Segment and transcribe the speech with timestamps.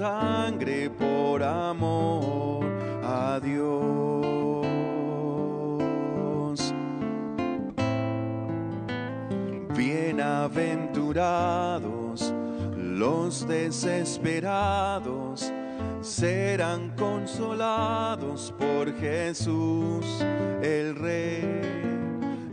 [0.00, 2.64] Sangre por amor
[3.04, 4.66] a Dios.
[9.76, 12.32] Bienaventurados
[12.78, 15.52] los desesperados
[16.00, 20.24] serán consolados por Jesús
[20.62, 21.44] el Rey.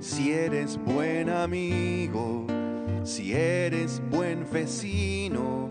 [0.02, 2.46] Si eres buen amigo,
[3.06, 5.70] si eres buen vecino,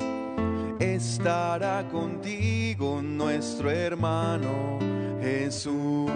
[0.78, 4.78] estará contigo nuestro hermano
[5.20, 6.10] Jesús.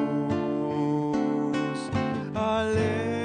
[2.35, 3.21] Alégrense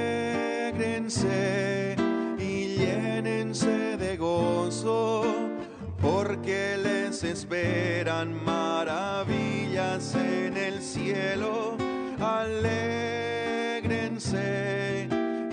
[2.39, 5.23] y llénense de gozo,
[6.01, 11.77] porque les esperan maravillas en el cielo.
[12.19, 13.05] Alégrense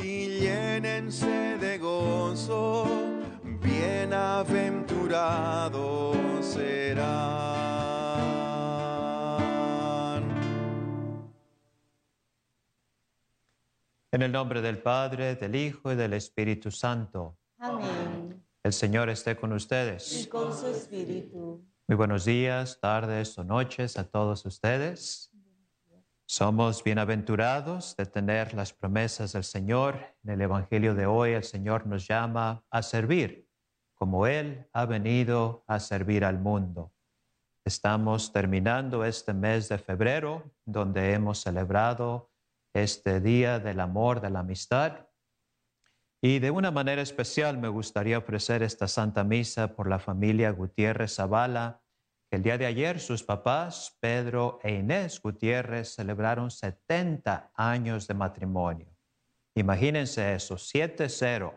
[0.02, 3.01] y llénense de gozo,
[6.42, 7.02] serán.
[14.10, 17.38] En el nombre del Padre, del Hijo y del Espíritu Santo.
[17.58, 18.42] Amén.
[18.62, 20.28] El Señor esté con Y ustedes.
[20.28, 21.62] con su espíritu.
[21.88, 25.30] Muy buenos días, tardes o noches a todos ustedes.
[26.24, 29.98] Somos bienaventurados de tener las promesas del Señor.
[30.24, 33.46] En el Evangelio de hoy el Señor nos llama a servir,
[34.02, 36.92] como Él ha venido a servir al mundo.
[37.64, 42.32] Estamos terminando este mes de febrero, donde hemos celebrado
[42.74, 45.06] este Día del Amor, de la Amistad.
[46.20, 51.14] Y de una manera especial me gustaría ofrecer esta Santa Misa por la familia Gutiérrez
[51.14, 51.80] Zavala,
[52.28, 58.14] que el día de ayer sus papás, Pedro e Inés Gutiérrez, celebraron 70 años de
[58.14, 58.91] matrimonio.
[59.54, 61.52] Imagínense eso, 7-0,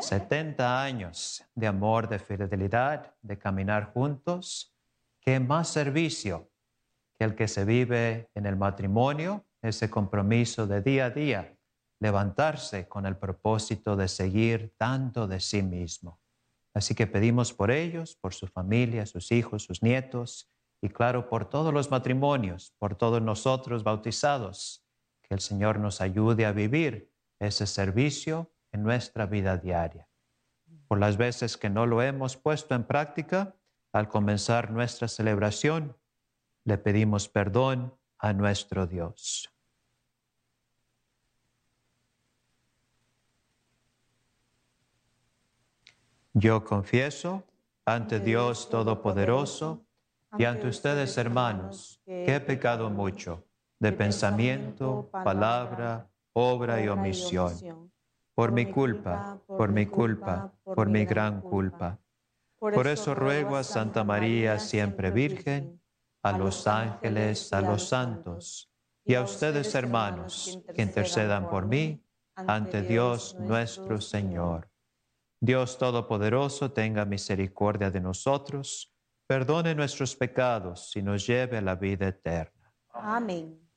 [0.00, 4.74] 70 años de amor, de fidelidad, de caminar juntos.
[5.20, 6.50] ¿Qué más servicio
[7.18, 9.44] que el que se vive en el matrimonio?
[9.60, 11.58] Ese compromiso de día a día
[12.00, 16.20] levantarse con el propósito de seguir dando de sí mismo.
[16.74, 20.48] Así que pedimos por ellos, por su familia, sus hijos, sus nietos
[20.80, 24.84] y claro, por todos los matrimonios, por todos nosotros bautizados,
[25.28, 30.08] que el Señor nos ayude a vivir ese servicio en nuestra vida diaria.
[30.88, 33.54] Por las veces que no lo hemos puesto en práctica,
[33.92, 35.96] al comenzar nuestra celebración,
[36.64, 39.52] le pedimos perdón a nuestro Dios.
[46.32, 47.44] Yo confieso
[47.84, 49.84] ante Dios Todopoderoso
[50.38, 53.47] y ante ustedes, hermanos, que he pecado mucho
[53.80, 57.90] de pensamiento, palabra, obra y omisión.
[58.34, 61.98] Por mi culpa, por mi culpa, por mi gran culpa.
[62.58, 65.80] Por eso ruego a Santa María, siempre Virgen,
[66.22, 68.70] a los ángeles, a los santos
[69.04, 74.70] y a ustedes, hermanos, que intercedan por mí ante Dios nuestro Señor.
[75.40, 78.92] Dios Todopoderoso tenga misericordia de nosotros,
[79.26, 82.74] perdone nuestros pecados y nos lleve a la vida eterna.
[82.92, 83.67] Amén.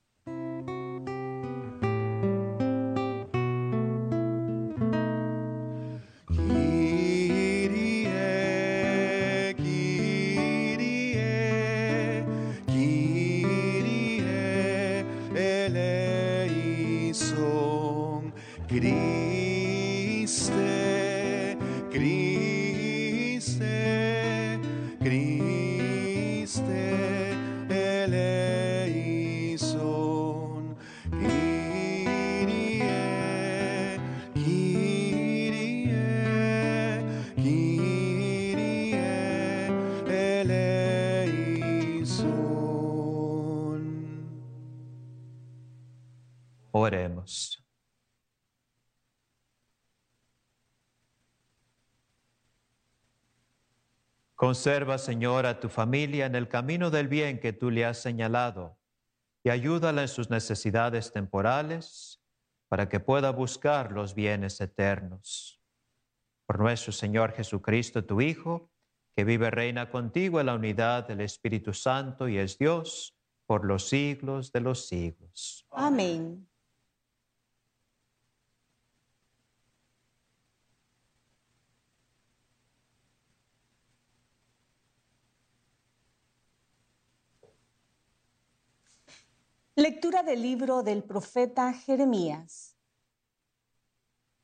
[54.52, 58.78] Conserva, Señor, a tu familia en el camino del bien que tú le has señalado,
[59.46, 62.22] y ayúdala en sus necesidades temporales
[62.68, 65.62] para que pueda buscar los bienes eternos.
[66.46, 68.70] Por nuestro Señor Jesucristo, tu Hijo,
[69.16, 73.16] que vive reina contigo en la unidad del Espíritu Santo y es Dios
[73.46, 75.66] por los siglos de los siglos.
[75.72, 76.51] Amén.
[89.78, 92.76] Lectura del libro del profeta Jeremías.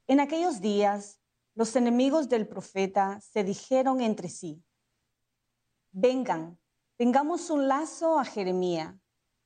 [0.07, 1.19] En aquellos días,
[1.53, 4.63] los enemigos del profeta se dijeron entre sí,
[5.91, 6.57] vengan,
[6.95, 8.95] tengamos un lazo a Jeremías,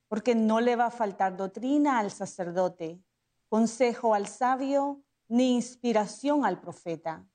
[0.06, 3.02] porque no le va a faltar doctrina al sacerdote,
[3.48, 7.26] consejo al sabio, ni inspiración al profeta.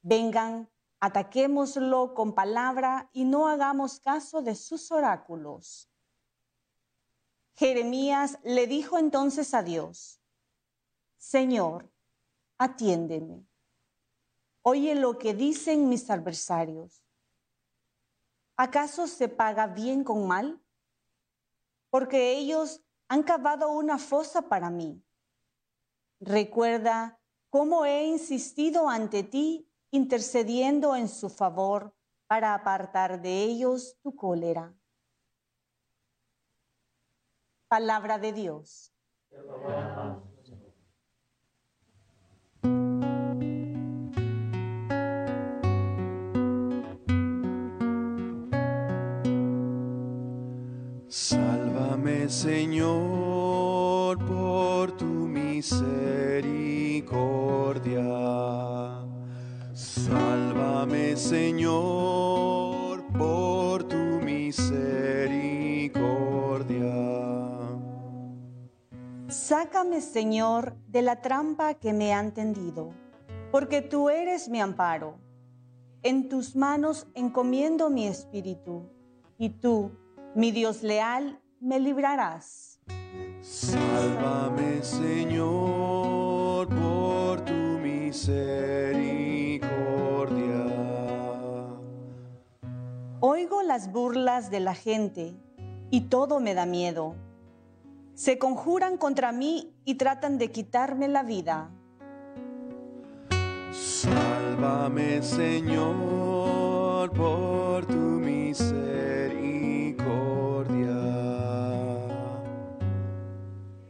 [0.00, 0.70] Vengan,
[1.00, 5.90] ataquémoslo con palabra y no hagamos caso de sus oráculos.
[7.56, 10.20] Jeremías le dijo entonces a Dios,
[11.16, 11.90] Señor,
[12.58, 13.46] atiéndeme.
[14.60, 17.02] Oye lo que dicen mis adversarios.
[18.56, 20.62] ¿Acaso se paga bien con mal?
[21.88, 25.02] Porque ellos han cavado una fosa para mí.
[26.20, 27.18] Recuerda
[27.48, 31.94] cómo he insistido ante ti intercediendo en su favor
[32.26, 34.74] para apartar de ellos tu cólera.
[37.68, 38.92] Palabra de Dios.
[51.08, 58.02] Sálvame, Señor, por tu misericordia.
[59.72, 61.95] Sálvame, Señor,
[69.76, 72.94] Sácame, Señor, de la trampa que me han tendido,
[73.52, 75.18] porque tú eres mi amparo.
[76.02, 78.88] En tus manos encomiendo mi espíritu,
[79.36, 79.90] y tú,
[80.34, 82.80] mi Dios leal, me librarás.
[83.42, 88.48] Sálvame, Señor, por tu misericordia.
[93.20, 95.34] Oigo las burlas de la gente,
[95.90, 97.14] y todo me da miedo.
[98.16, 101.70] Se conjuran contra mí y tratan de quitarme la vida.
[103.70, 108.86] Sálvame, Señor, por tu misericordia.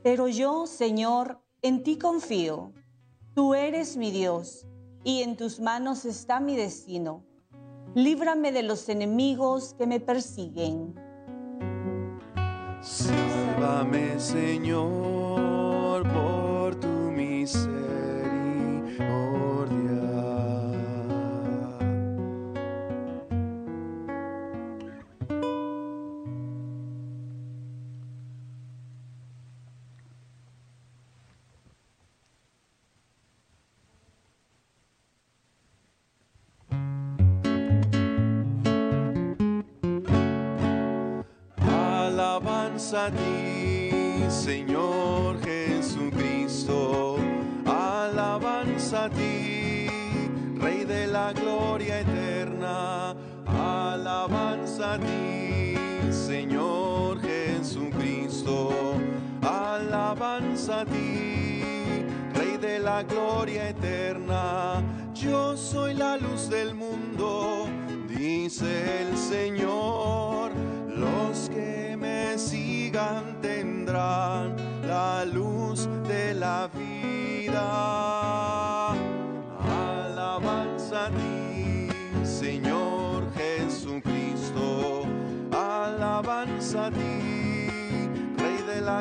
[0.02, 2.72] Pero yo, Señor, en ti confío.
[3.32, 4.67] Tú eres mi Dios,
[5.05, 7.25] y en tus manos está mi destino.
[7.94, 10.96] Líbrame de los enemigos que me persiguen.
[13.76, 15.25] Sálvame, Señor,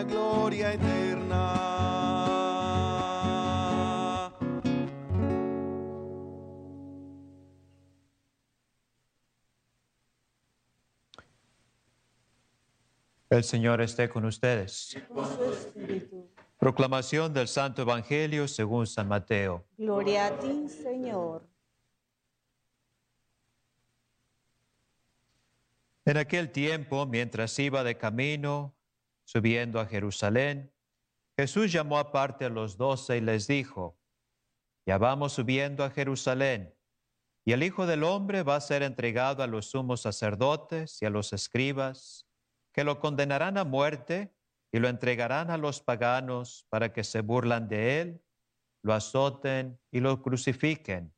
[0.07, 1.65] gloria eterna.
[13.29, 14.97] El Señor esté con ustedes.
[16.57, 19.65] Proclamación del Santo Evangelio según San Mateo.
[19.77, 21.47] Gloria a ti, Señor.
[26.05, 28.74] En aquel tiempo, mientras iba de camino,
[29.25, 30.73] subiendo a Jerusalén,
[31.37, 33.99] Jesús llamó aparte a los doce y les dijo,
[34.87, 36.73] ya vamos subiendo a Jerusalén,
[37.43, 41.09] y el Hijo del Hombre va a ser entregado a los sumos sacerdotes y a
[41.09, 42.27] los escribas,
[42.73, 44.33] que lo condenarán a muerte
[44.71, 48.23] y lo entregarán a los paganos para que se burlan de él,
[48.83, 51.13] lo azoten y lo crucifiquen.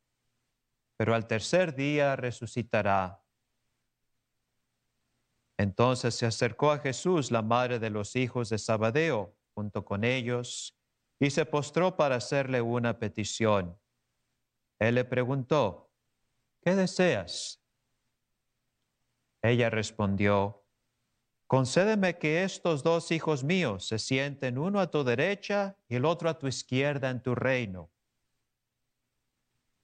[0.97, 3.23] Pero al tercer día resucitará.
[5.57, 10.77] Entonces se acercó a Jesús la madre de los hijos de Zabadeo junto con ellos
[11.19, 13.77] y se postró para hacerle una petición.
[14.77, 15.91] Él le preguntó,
[16.61, 17.59] ¿qué deseas?
[19.41, 20.63] Ella respondió,
[21.47, 26.29] concédeme que estos dos hijos míos se sienten uno a tu derecha y el otro
[26.29, 27.89] a tu izquierda en tu reino.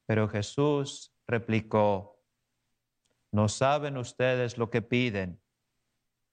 [0.05, 2.21] Pero Jesús replicó,
[3.31, 5.42] no saben ustedes lo que piden.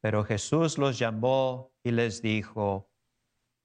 [0.00, 2.90] Pero Jesús los llamó y les dijo,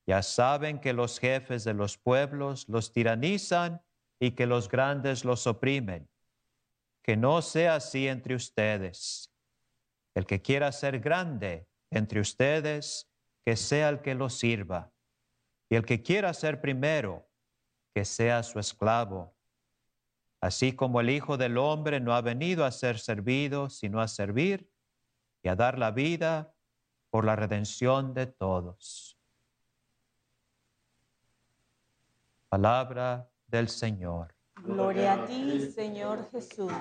[0.06, 3.82] ya saben que los jefes de los pueblos los tiranizan
[4.20, 6.10] y que los grandes los oprimen.
[7.02, 9.32] Que no sea así entre ustedes.
[10.14, 13.10] El que quiera ser grande entre ustedes,
[13.44, 14.92] que sea el que lo sirva.
[15.70, 17.28] Y el que quiera ser primero,
[17.94, 19.36] que sea su esclavo.
[20.42, 24.70] Así como el Hijo del Hombre no ha venido a ser servido, sino a servir
[25.46, 26.56] y a dar la vida
[27.12, 29.16] por la redención de todos.
[32.50, 34.34] Palabra del Señor.
[34.64, 36.74] Gloria a ti, Señor Jesús.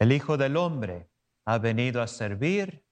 [0.00, 1.08] El Hijo del Hombre
[1.44, 2.84] ha venido a servir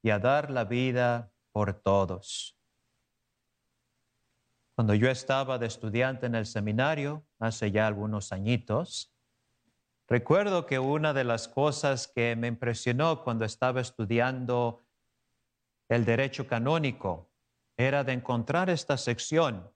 [0.00, 2.55] y a dar la vida por todos.
[4.76, 9.10] Cuando yo estaba de estudiante en el seminario, hace ya algunos añitos,
[10.06, 14.84] recuerdo que una de las cosas que me impresionó cuando estaba estudiando
[15.88, 17.30] el derecho canónico
[17.78, 19.66] era de encontrar esta sección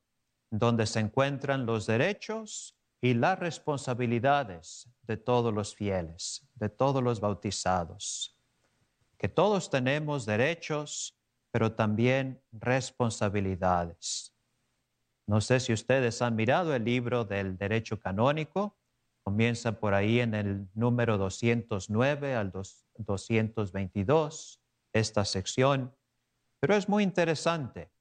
[0.51, 7.21] donde se encuentran los derechos y las responsabilidades de todos los fieles, de todos los
[7.21, 8.39] bautizados.
[9.17, 11.19] Que todos tenemos derechos,
[11.51, 14.35] pero también responsabilidades.
[15.31, 18.77] No sé si ustedes han mirado el libro del derecho canónico.
[19.25, 24.61] Comienza por ahí en el número 209 al 222,
[24.93, 25.97] esta sección.
[26.59, 27.93] Pero es muy interesante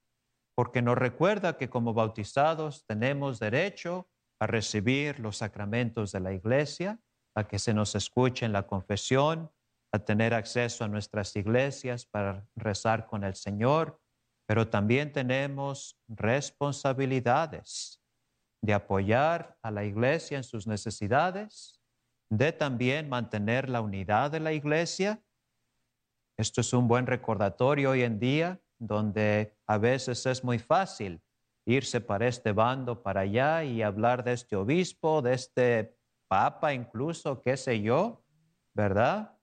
[0.56, 4.10] porque nos recuerda que como bautizados tenemos derecho
[4.40, 7.00] a recibir los sacramentos de la iglesia,
[7.36, 9.52] a que se nos escuche en la confesión,
[9.94, 13.99] a tener acceso a nuestras iglesias para rezar con el Señor,
[14.50, 18.02] pero también tenemos responsabilidades
[18.64, 21.80] de apoyar a la iglesia en sus necesidades,
[22.32, 25.22] de también mantener la unidad de la iglesia.
[26.36, 31.22] Esto es un buen recordatorio hoy en día, donde a veces es muy fácil
[31.68, 35.96] irse para este bando, para allá y hablar de este obispo, de este
[36.28, 38.26] papa incluso, qué sé yo,
[38.74, 39.38] ¿verdad?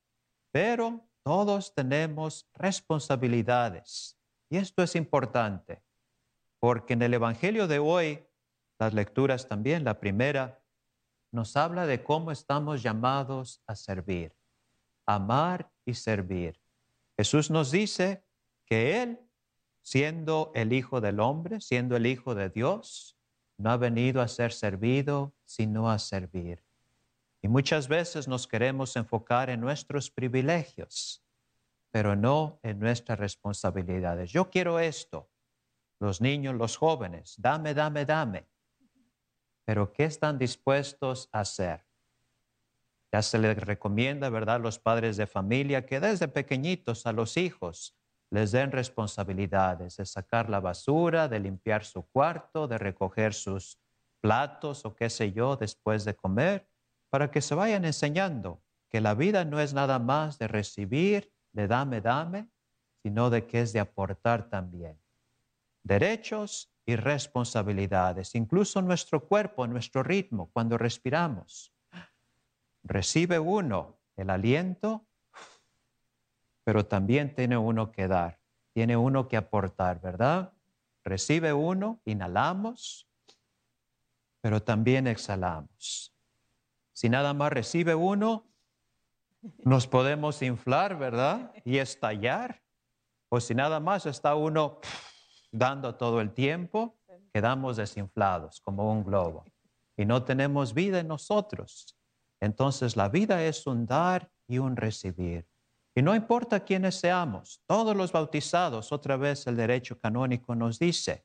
[0.51, 4.16] Pero todos tenemos responsabilidades
[4.49, 5.83] y esto es importante,
[6.59, 8.27] porque en el Evangelio de hoy,
[8.79, 10.63] las lecturas también, la primera,
[11.33, 14.35] nos habla de cómo estamos llamados a servir,
[15.05, 16.61] amar y servir.
[17.17, 18.25] Jesús nos dice
[18.65, 19.21] que Él,
[19.83, 23.19] siendo el Hijo del Hombre, siendo el Hijo de Dios,
[23.59, 26.63] no ha venido a ser servido, sino a servir.
[27.43, 31.26] Y muchas veces nos queremos enfocar en nuestros privilegios,
[31.97, 34.31] pero no en nuestras responsabilidades.
[34.31, 35.31] Yo quiero esto.
[35.99, 38.47] Los niños, los jóvenes, dame, dame, dame.
[39.65, 41.87] Pero ¿qué están dispuestos a hacer?
[43.11, 47.97] Ya se les recomienda, ¿verdad?, los padres de familia que desde pequeñitos a los hijos
[48.31, 53.81] les den responsabilidades de sacar la basura, de limpiar su cuarto, de recoger sus
[54.21, 56.69] platos o qué sé yo después de comer,
[57.09, 61.67] para que se vayan enseñando que la vida no es nada más de recibir de
[61.67, 62.49] dame, dame,
[63.03, 65.01] sino de que es de aportar también.
[65.83, 71.73] Derechos y responsabilidades, incluso nuestro cuerpo, nuestro ritmo, cuando respiramos.
[72.83, 75.07] Recibe uno el aliento,
[76.63, 78.39] pero también tiene uno que dar,
[78.75, 80.53] tiene uno que aportar, ¿verdad?
[81.05, 83.09] Recibe uno, inhalamos,
[84.43, 86.13] pero también exhalamos.
[86.93, 88.47] Si nada más recibe uno,
[89.65, 91.53] nos podemos inflar, ¿verdad?
[91.65, 92.63] Y estallar.
[93.29, 94.81] O si nada más está uno
[95.51, 96.99] dando todo el tiempo,
[97.33, 99.45] quedamos desinflados como un globo
[99.97, 101.97] y no tenemos vida en nosotros.
[102.41, 105.47] Entonces la vida es un dar y un recibir.
[105.95, 111.25] Y no importa quiénes seamos, todos los bautizados, otra vez el derecho canónico nos dice,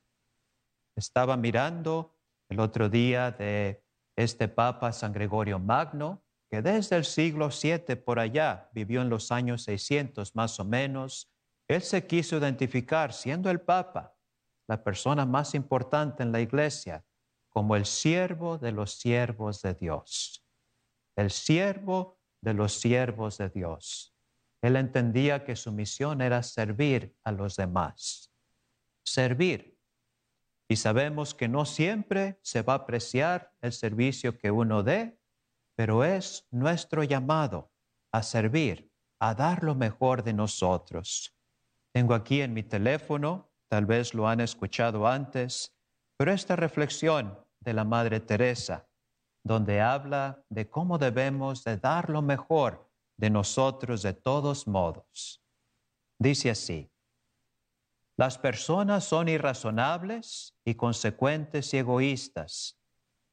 [0.96, 2.16] estaba mirando
[2.48, 3.84] el otro día de
[4.16, 9.32] este Papa San Gregorio Magno, que desde el siglo VII por allá vivió en los
[9.32, 11.32] años 600 más o menos,
[11.66, 14.14] él se quiso identificar siendo el Papa,
[14.68, 17.06] la persona más importante en la iglesia,
[17.48, 20.46] como el siervo de los siervos de Dios.
[21.16, 24.14] El siervo de los siervos de Dios.
[24.60, 28.30] Él entendía que su misión era servir a los demás.
[29.02, 29.78] Servir.
[30.68, 35.18] Y sabemos que no siempre se va a apreciar el servicio que uno dé,
[35.74, 37.70] pero es nuestro llamado
[38.12, 41.34] a servir, a dar lo mejor de nosotros.
[41.92, 45.76] Tengo aquí en mi teléfono, tal vez lo han escuchado antes,
[46.16, 48.88] pero esta reflexión de la Madre Teresa,
[49.42, 55.42] donde habla de cómo debemos de dar lo mejor de nosotros de todos modos.
[56.18, 56.92] Dice así,
[58.16, 62.78] las personas son irrazonables y consecuentes y egoístas.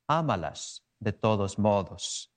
[0.08, 2.29] Ámalas de todos modos.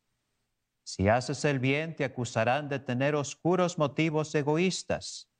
[0.85, 5.31] Si haces el bien, te acusarán de tener oscuros motivos egoístas.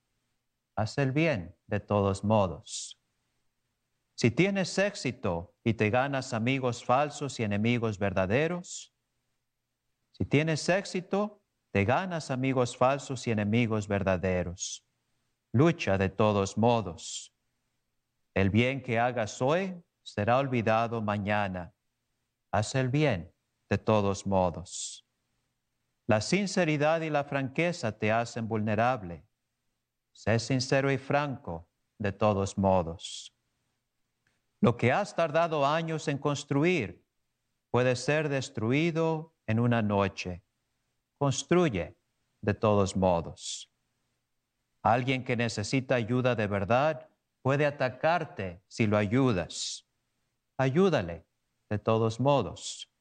[0.77, 3.01] Haz el bien de todos modos.
[4.15, 8.95] Si tienes éxito y te ganas amigos falsos y enemigos verdaderos,
[10.13, 14.87] si tienes éxito, te ganas amigos falsos y enemigos verdaderos.
[15.53, 17.35] Lucha de todos modos.
[18.35, 21.75] El bien que hagas hoy será olvidado mañana.
[22.53, 23.35] Haz el bien
[23.69, 25.02] de todos modos.
[26.07, 29.25] La sinceridad y la franqueza te hacen vulnerable.
[30.13, 33.35] Sé sincero y franco de todos modos.
[34.61, 37.05] Lo que has tardado años en construir
[37.71, 40.45] puede ser destruido en una noche.
[41.19, 41.97] Construye
[42.41, 43.73] de todos modos.
[44.83, 47.09] Alguien que necesita ayuda de verdad
[47.41, 49.89] puede atacarte si lo ayudas.
[50.59, 51.25] Ayúdale
[51.71, 52.92] de todos modos.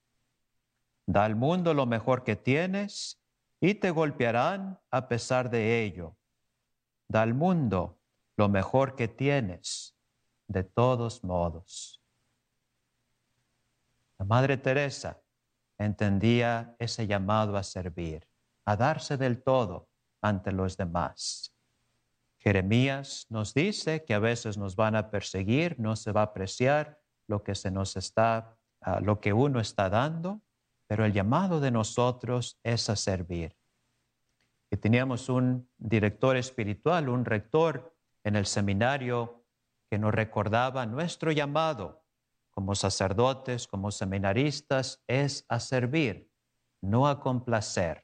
[1.05, 3.21] Da al mundo lo mejor que tienes
[3.59, 6.15] y te golpearán a pesar de ello.
[7.07, 7.99] Da al mundo
[8.37, 9.95] lo mejor que tienes
[10.47, 12.01] de todos modos.
[14.17, 15.21] La Madre Teresa
[15.77, 18.27] entendía ese llamado a servir,
[18.65, 19.89] a darse del todo
[20.21, 21.53] ante los demás.
[22.37, 26.99] Jeremías nos dice que a veces nos van a perseguir, no se va a apreciar
[27.27, 30.41] lo que se nos está, ah, lo que uno está dando,
[30.91, 33.55] pero el llamado de nosotros es a servir.
[34.69, 39.45] Y teníamos un director espiritual, un rector en el seminario
[39.89, 42.03] que nos recordaba nuestro llamado
[42.49, 46.29] como sacerdotes, como seminaristas, es a servir,
[46.81, 48.03] no a complacer.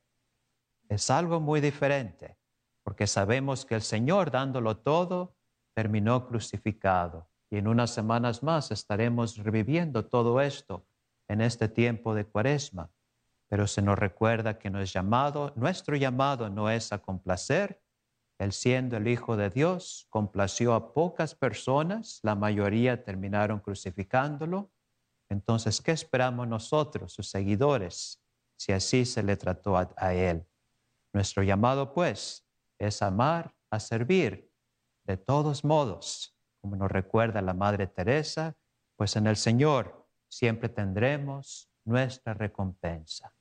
[0.88, 2.38] Es algo muy diferente,
[2.84, 5.36] porque sabemos que el Señor, dándolo todo,
[5.74, 7.28] terminó crucificado.
[7.50, 10.88] Y en unas semanas más estaremos reviviendo todo esto
[11.28, 12.92] en este tiempo de cuaresma.
[13.48, 17.82] Pero se nos recuerda que no es llamado, nuestro llamado no es a complacer,
[18.40, 24.72] él siendo el Hijo de Dios, complació a pocas personas, la mayoría terminaron crucificándolo.
[25.30, 28.24] Entonces, ¿qué esperamos nosotros, sus seguidores,
[28.56, 30.46] si así se le trató a, Él?
[31.14, 34.52] Nuestro llamado, pues, es amar, a servir,
[35.04, 38.56] de todos modos, como nos recuerda la Madre Teresa,
[38.96, 39.97] pues en el Señor
[40.28, 43.34] siempre tendremos nuestra recompensa.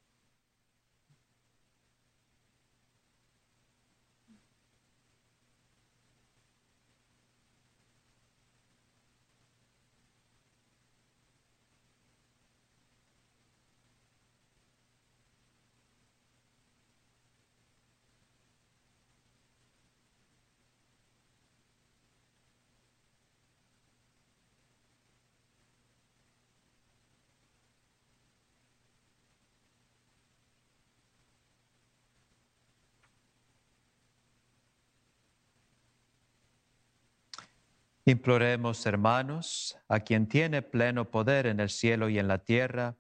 [38.08, 42.96] Imploremos, hermanos, a quien tiene pleno poder en el cielo y en la tierra,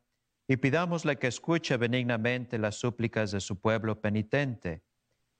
[0.48, 4.82] y pidámosle que escuche benignamente las súplicas de su pueblo penitente.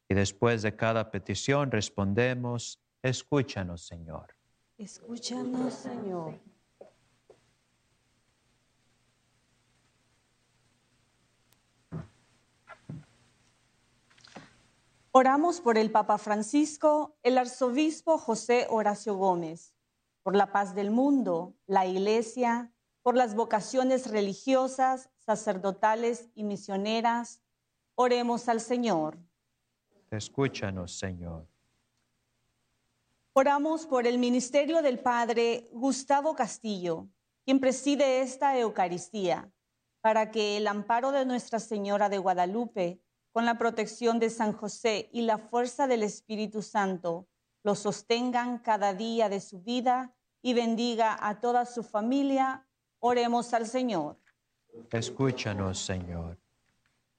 [0.09, 4.37] Y después de cada petición respondemos, escúchanos, Señor.
[4.79, 6.39] Escúchanos, Señor.
[15.19, 19.75] Oramos por el Papa Francisco, el arzobispo José Horacio Gómez,
[20.23, 27.41] por la paz del mundo, la Iglesia, por las vocaciones religiosas, sacerdotales y misioneras.
[27.95, 29.17] Oremos al Señor.
[30.11, 31.49] Escúchanos, Señor.
[33.33, 37.09] Oramos por el ministerio del Padre Gustavo Castillo,
[37.43, 39.51] quien preside esta Eucaristía,
[40.03, 43.01] para que el amparo de Nuestra Señora de Guadalupe,
[43.37, 47.29] con la protección de San José y la fuerza del Espíritu Santo,
[47.65, 52.67] lo sostengan cada día de su vida y bendiga a toda su familia.
[52.99, 54.17] Oremos al Señor.
[54.91, 56.39] Escúchanos, Señor.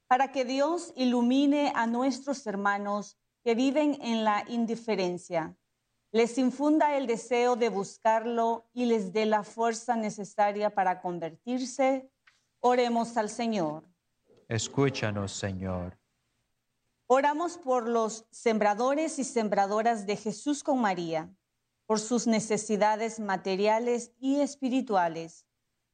[0.08, 5.56] Para que Dios ilumine a nuestros hermanos que viven en la indiferencia
[6.12, 12.10] les infunda el deseo de buscarlo y les dé la fuerza necesaria para convertirse,
[12.60, 13.84] oremos al Señor.
[14.48, 15.96] Escúchanos, Señor.
[17.10, 21.34] Oramos por los sembradores y sembradoras de Jesús con María,
[21.86, 25.46] por sus necesidades materiales y espirituales,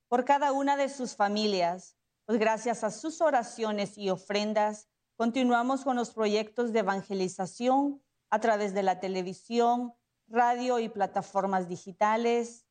[0.08, 1.95] por cada una de sus familias,
[2.26, 8.73] pues gracias a sus oraciones y ofrendas continuamos con los proyectos de evangelización a través
[8.73, 9.93] de la televisión,
[10.28, 12.65] radio y plataformas digitales.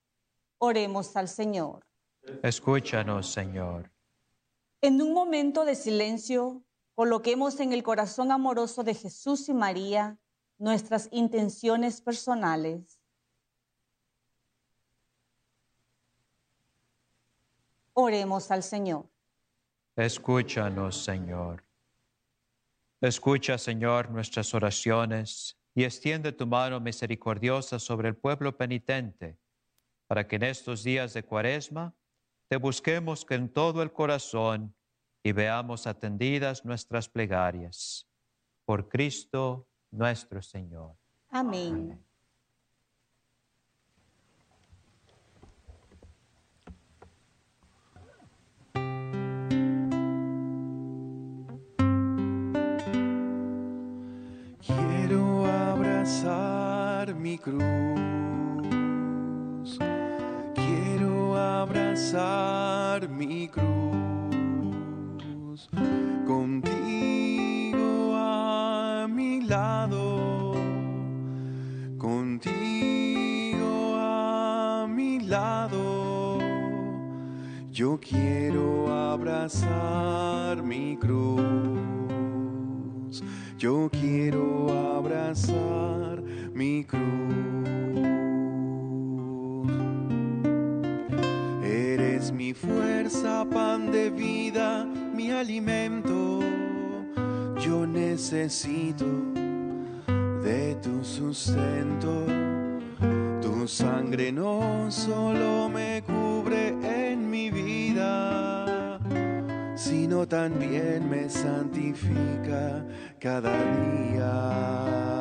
[0.59, 1.87] Oremos al Señor.
[2.43, 3.93] Escúchanos, Señor.
[4.81, 10.19] En un momento de silencio, coloquemos en el corazón amoroso de Jesús y María
[10.59, 13.01] nuestras intenciones personales.
[17.95, 19.07] Oremos al Señor.
[19.97, 21.65] Escúchanos, Señor.
[23.01, 29.39] Escucha, Señor, nuestras oraciones y extiende tu mano misericordiosa sobre el pueblo penitente,
[30.07, 31.95] para que en estos días de cuaresma
[32.49, 34.75] te busquemos con todo el corazón
[35.23, 38.09] y veamos atendidas nuestras plegarias.
[38.65, 40.97] Por Cristo nuestro Señor.
[41.31, 42.03] Amén.
[57.23, 57.63] mi cruz.
[60.55, 63.82] Quiero abrazar mi cruz.
[66.27, 70.55] Contigo a mi lado.
[71.99, 76.39] Contigo a mi lado.
[77.71, 81.43] Yo quiero abrazar mi cruz.
[83.59, 86.23] Yo quiero abrazar
[86.55, 87.02] mi cruz.
[95.43, 96.41] Alimento.
[97.59, 99.07] Yo necesito
[100.43, 102.27] de tu sustento.
[103.41, 108.99] Tu sangre no solo me cubre en mi vida,
[109.75, 112.85] sino también me santifica
[113.19, 115.13] cada día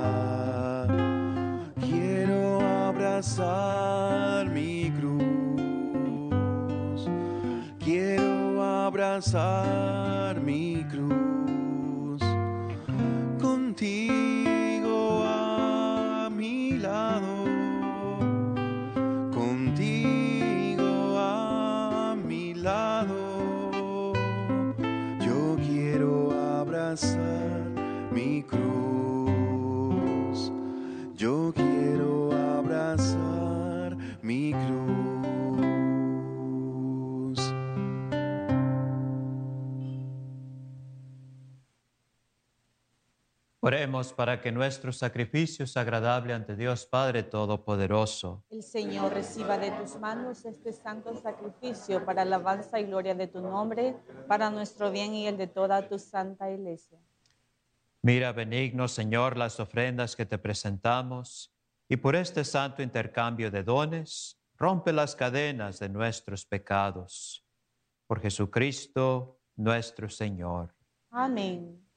[3.22, 4.81] abrazar mi
[9.02, 12.22] abrazar mi cruz.
[13.42, 17.46] Contigo a mi lado.
[19.34, 24.14] Contigo a mi lado.
[25.20, 27.64] Yo quiero abrazar
[28.12, 30.52] mi cruz.
[31.18, 31.71] Yo quiero
[43.64, 48.44] Oremos para que nuestro sacrificio sea agradable ante Dios Padre Todopoderoso.
[48.50, 53.40] El Señor reciba de tus manos este santo sacrificio para alabanza y gloria de tu
[53.40, 53.96] nombre,
[54.28, 56.98] para nuestro bien y el de toda tu santa iglesia.
[58.02, 61.54] Mira benigno, Señor, las ofrendas que te presentamos
[61.88, 67.46] y por este santo intercambio de dones, rompe las cadenas de nuestros pecados.
[68.08, 70.74] Por Jesucristo nuestro Señor.
[71.12, 71.91] Amén.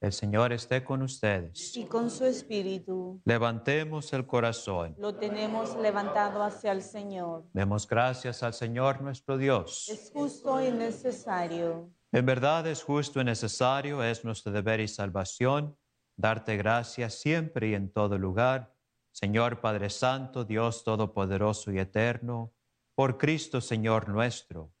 [0.00, 1.76] El Señor esté con ustedes.
[1.76, 3.20] Y con su espíritu.
[3.24, 4.94] Levantemos el corazón.
[4.96, 7.46] Lo tenemos levantado hacia el Señor.
[7.52, 9.88] Demos gracias al Señor nuestro Dios.
[9.88, 11.90] Es justo y necesario.
[12.12, 15.76] En verdad es justo y necesario, es nuestro deber y salvación,
[16.16, 18.72] darte gracias siempre y en todo lugar,
[19.10, 22.54] Señor Padre Santo, Dios Todopoderoso y Eterno,
[22.94, 24.72] por Cristo Señor nuestro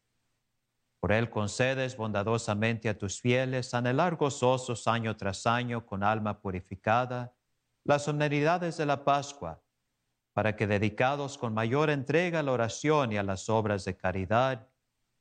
[1.00, 7.34] Por él concedes bondadosamente a tus fieles anhelar gozosos año tras año con alma purificada
[7.84, 9.62] las solemnidades de la Pascua,
[10.34, 14.68] para que dedicados con mayor entrega a la oración y a las obras de caridad,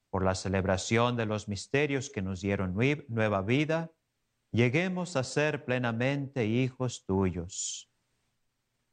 [0.10, 2.76] por la celebración de los misterios que nos dieron
[3.08, 3.92] nueva vida,
[4.52, 7.90] lleguemos a ser plenamente hijos tuyos.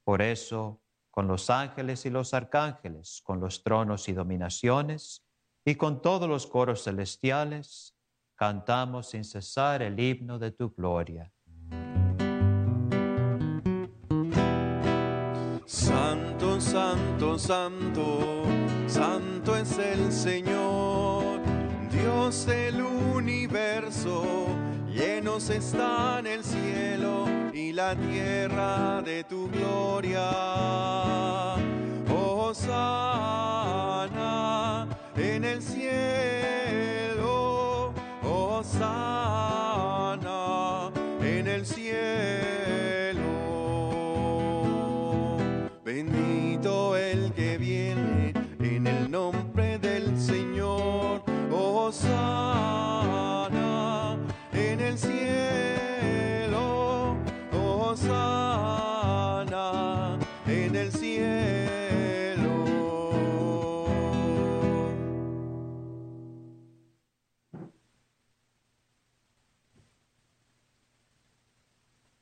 [0.05, 5.24] Por eso, con los ángeles y los arcángeles, con los tronos y dominaciones,
[5.65, 7.97] y con todos los coros celestiales,
[8.35, 11.33] cantamos sin cesar el himno de tu gloria.
[15.65, 18.45] Santo, santo, santo,
[18.87, 21.41] santo es el Señor,
[21.91, 24.47] Dios del universo,
[24.93, 27.25] llenos están el cielo
[27.55, 30.31] y la tierra de tu gloria.
[32.11, 33.25] Oh, sana
[35.17, 35.93] en el cielo,
[38.23, 40.91] oh, sana
[41.23, 43.23] en el cielo.
[45.85, 51.23] Bendito el que viene en el nombre del Señor,
[51.53, 51.93] oh,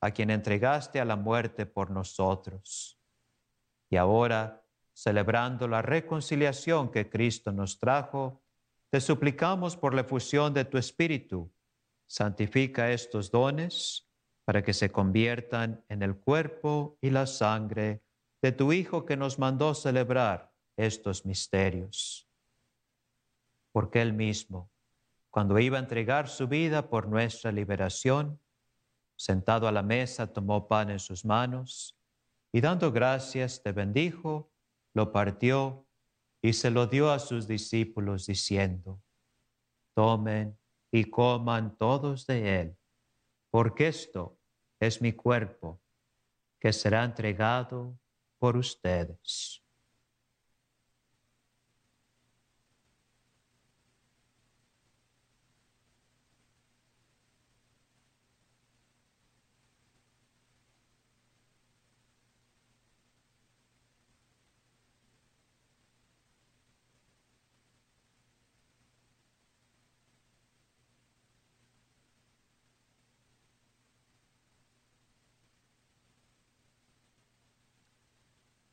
[0.00, 2.98] a quien entregaste a la muerte por nosotros.
[3.90, 8.42] Y ahora, celebrando la reconciliación que Cristo nos trajo,
[8.90, 11.52] te suplicamos por la efusión de tu Espíritu,
[12.06, 14.08] santifica estos dones
[14.44, 18.02] para que se conviertan en el cuerpo y la sangre
[18.40, 22.28] de tu Hijo que nos mandó celebrar estos misterios.
[23.72, 24.70] Porque Él mismo,
[25.30, 28.40] cuando iba a entregar su vida por nuestra liberación,
[29.16, 31.96] Sentado a la mesa, tomó pan en sus manos
[32.52, 34.50] y dando gracias te bendijo,
[34.94, 35.86] lo partió
[36.40, 39.02] y se lo dio a sus discípulos diciendo,
[39.94, 40.56] tomen
[40.90, 42.76] y coman todos de él,
[43.50, 44.38] porque esto
[44.78, 45.80] es mi cuerpo
[46.60, 47.98] que será entregado
[48.38, 49.65] por ustedes.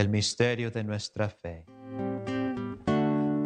[0.00, 1.66] El misterio de nuestra fe.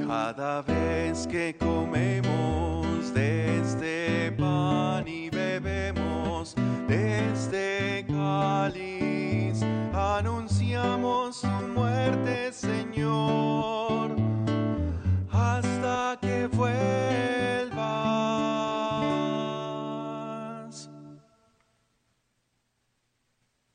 [0.07, 6.55] Cada vez que comemos de este pan y bebemos
[6.87, 9.63] de este cáliz,
[9.93, 13.64] anunciamos su muerte, Señor,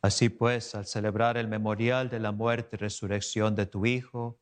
[0.02, 4.40] Así pues, al celebrar el memorial de la muerte y resurrección de tu Hijo,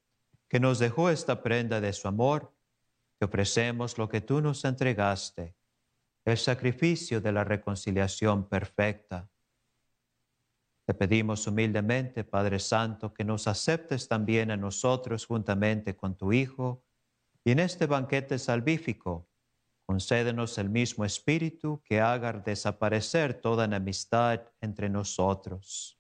[0.48, 2.54] que nos dejó esta prenda de su amor,
[3.18, 5.56] te ofrecemos lo que tú nos entregaste,
[6.26, 9.30] el sacrificio de la reconciliación perfecta.
[10.86, 16.84] Te pedimos humildemente, Padre Santo, que nos aceptes también a nosotros juntamente con tu Hijo,
[17.44, 19.27] y en este banquete salvífico,
[19.88, 25.98] concédenos el mismo espíritu que haga desaparecer toda enemistad entre nosotros.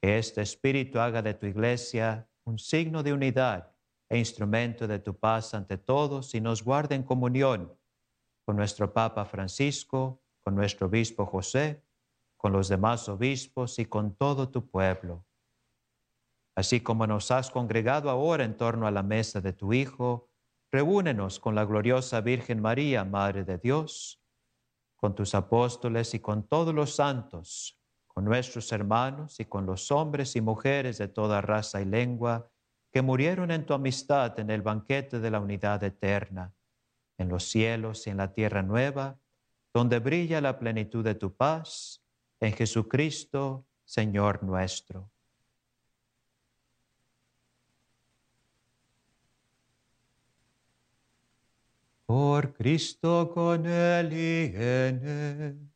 [0.00, 3.72] Que este espíritu haga de tu iglesia un signo de unidad
[4.08, 7.76] e instrumento de tu paz ante todos y nos guarde en comunión
[8.46, 11.82] con nuestro Papa Francisco, con nuestro obispo José,
[12.36, 15.26] con los demás obispos y con todo tu pueblo.
[16.54, 20.29] Así como nos has congregado ahora en torno a la mesa de tu Hijo,
[20.72, 24.22] reúnenos con la gloriosa Virgen María, Madre de Dios,
[24.96, 30.36] con tus apóstoles y con todos los santos, con nuestros hermanos y con los hombres
[30.36, 32.50] y mujeres de toda raza y lengua
[32.92, 36.52] que murieron en tu amistad en el banquete de la unidad eterna,
[37.18, 39.18] en los cielos y en la tierra nueva,
[39.72, 42.04] donde brilla la plenitud de tu paz,
[42.40, 45.10] en Jesucristo, Señor nuestro.
[52.10, 55.72] Por Cristo con Él y en Él.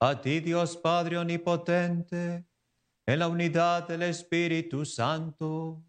[0.00, 2.44] A ti Dios Padre Omnipotente,
[3.06, 5.84] en la unidad del Espíritu Santo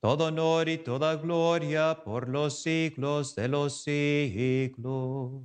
[0.00, 5.44] todo honor y toda gloria por los siglos de los siglos.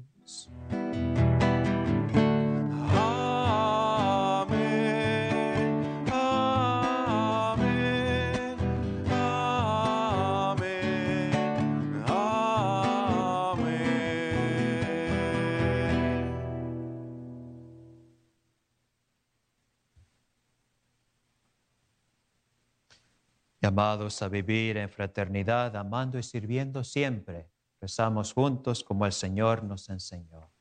[23.69, 29.87] Llamados a vivir en fraternidad, amando y sirviendo siempre, rezamos juntos como el Señor nos
[29.89, 30.51] enseñó.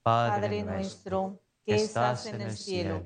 [0.00, 3.02] Padre, nuestro, que estás en el cielo,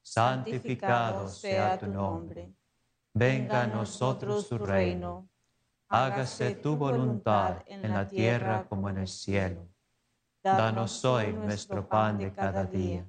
[0.00, 2.54] santificado sea tu nombre.
[3.12, 5.28] Venga a nosotros tu reino.
[5.88, 9.68] Hágase tu voluntad en la tierra como en el cielo.
[10.42, 13.06] Danos hoy nuestro pan de cada día.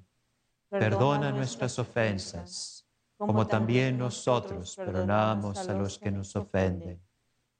[0.67, 2.84] Perdona nuestras ofensas
[3.17, 7.01] como también nosotros perdonamos a los que nos ofenden.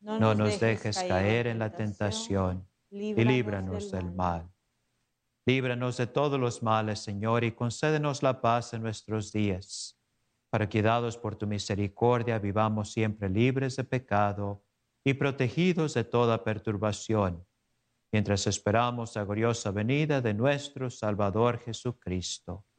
[0.02, 2.68] No nos dejes caer en la tentación.
[2.92, 4.50] y líbranos del mal.
[5.46, 10.00] Líbranos de todos los males, Señor, y concédenos la paz en nuestros días,
[10.50, 14.64] para que, dados por tu misericordia, vivamos siempre libres de pecado
[15.04, 17.46] y protegidos de toda perturbación,
[18.12, 22.66] mientras esperamos la gloriosa venida de nuestro Salvador Jesucristo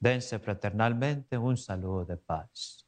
[0.00, 2.84] Dense fraternalmente un saludo de paz.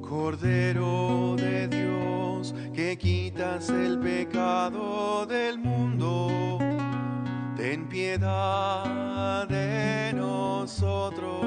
[0.00, 5.79] Cordero de Dios, que quitas el pecado del mundo,
[7.60, 11.44] ten piedad de nosotros,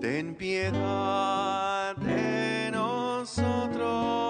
[0.00, 4.29] ten piedad de nosotros,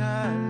[0.00, 0.49] sky.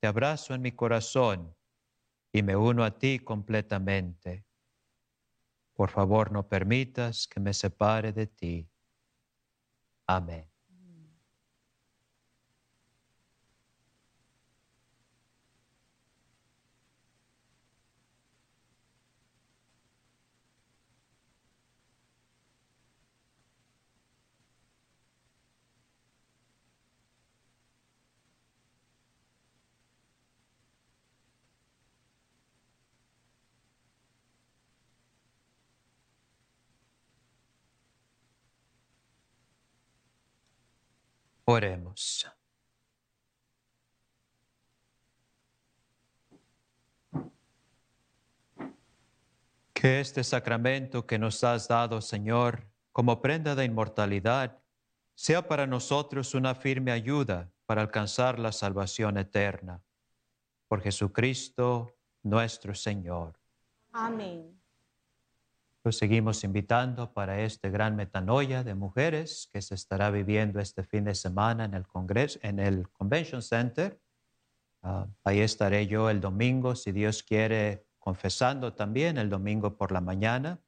[0.00, 1.56] te abrazo en mi corazón
[2.32, 4.44] y me uno a ti completamente.
[5.74, 8.70] Por favor, no permitas que me separe de ti.
[10.06, 10.48] Amén.
[41.50, 42.30] Oremos.
[49.72, 54.58] Que este sacramento que nos has dado, Señor, como prenda de inmortalidad,
[55.14, 59.82] sea para nosotros una firme ayuda para alcanzar la salvación eterna.
[60.68, 63.40] Por Jesucristo nuestro Señor.
[63.92, 64.57] Amén.
[65.92, 71.14] Seguimos invitando para este gran metanoia de mujeres que se estará viviendo este fin de
[71.14, 74.00] semana en el Congreso, en el Convention Center.
[74.82, 80.00] Ah, ahí estaré yo el domingo, si Dios quiere, confesando también el domingo por la
[80.00, 80.60] mañana.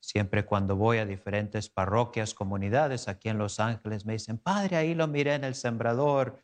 [0.00, 4.94] Siempre cuando voy a diferentes parroquias, comunidades aquí en Los Ángeles, me dicen, Padre, ahí
[4.94, 6.42] lo miré en el sembrador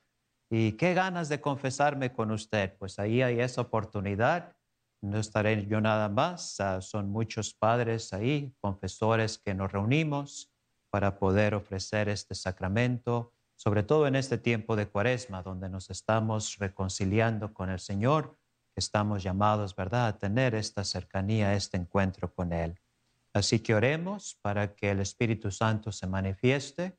[0.50, 2.76] y qué ganas de confesarme con usted.
[2.78, 4.56] Pues ahí hay esa oportunidad.
[5.01, 10.53] No estaré yo nada más, ah, son muchos padres ahí, confesores que nos reunimos
[10.90, 16.57] para poder ofrecer este sacramento, sobre todo en este tiempo de cuaresma, donde nos estamos
[16.59, 18.38] reconciliando con el Señor,
[18.74, 22.80] que estamos llamados, ¿verdad?, a tener esta cercanía, este encuentro con Él.
[23.32, 26.99] Así que oremos para que el Espíritu Santo se manifieste,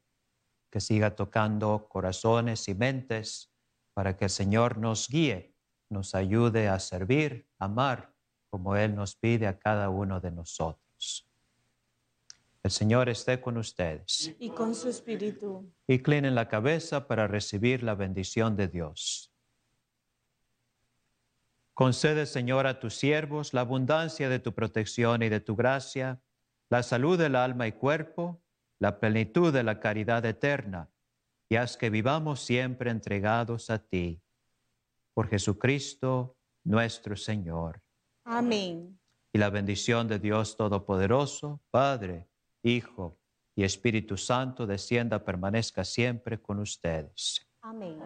[0.71, 3.51] que siga tocando corazones y mentes,
[3.93, 5.55] para que el Señor nos guíe,
[5.89, 8.13] nos ayude a servir, amar,
[8.49, 11.27] como Él nos pide a cada uno de nosotros.
[12.61, 14.35] El Señor esté con ustedes.
[14.39, 15.71] Y con su espíritu.
[15.87, 19.33] Inclinen la cabeza para recibir la bendición de Dios.
[21.73, 26.21] Concede, Señor, a tus siervos la abundancia de tu protección y de tu gracia
[26.69, 28.43] la salud del alma y cuerpo,
[28.77, 30.89] la plenitud de la caridad eterna,
[31.49, 34.21] y haz que vivamos siempre entregados a ti.
[35.19, 37.81] Por Jesucristo nuestro Señor.
[38.23, 38.97] Amén.
[39.33, 42.29] Y la bendición de Dios Todopoderoso, Padre,
[42.63, 43.19] Hijo
[43.53, 47.45] y Espíritu Santo, descienda, permanezca siempre con ustedes.
[47.59, 47.99] Amén.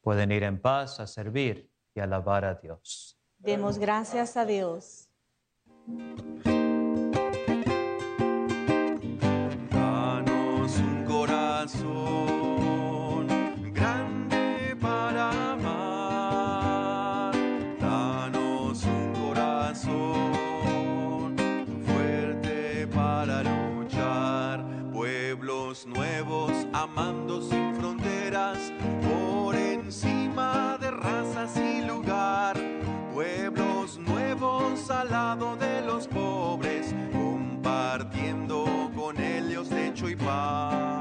[0.00, 3.20] Pueden ir en paz a servir y alabar a Dios.
[3.36, 5.10] Demos gracias a Dios.
[26.86, 28.72] Amando sin fronteras
[29.02, 32.56] por encima de razas y lugar.
[33.12, 40.95] Pueblos nuevos al lado de los pobres compartiendo con ellos techo y paz.